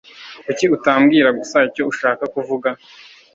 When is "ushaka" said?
1.91-2.23